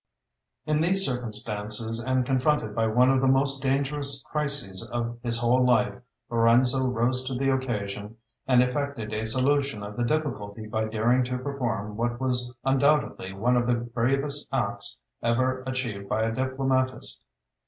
In 0.65 0.81
these 0.81 1.05
circumstances, 1.05 2.03
and 2.03 2.25
confronted 2.25 2.73
by 2.73 2.87
one 2.87 3.11
of 3.11 3.21
the 3.21 3.27
most 3.27 3.61
dangerous 3.61 4.23
crises 4.31 4.89
of 4.91 5.19
his 5.21 5.37
whole 5.37 5.63
life, 5.63 5.99
Lorenzo 6.31 6.87
rose 6.87 7.23
to 7.25 7.35
the 7.35 7.53
occasion 7.53 8.17
and 8.47 8.63
effected 8.63 9.13
a 9.13 9.27
solution 9.27 9.83
of 9.83 9.95
the 9.95 10.03
difficulty 10.03 10.65
by 10.65 10.85
daring 10.85 11.23
to 11.25 11.37
perform 11.37 11.97
what 11.97 12.19
was 12.19 12.51
undoubtedly 12.63 13.31
one 13.31 13.55
of 13.55 13.67
the 13.67 13.75
bravest 13.75 14.49
acts 14.51 14.99
ever 15.21 15.61
achieved 15.67 16.09
by 16.09 16.23
a 16.23 16.31
diplomatist. 16.33 17.23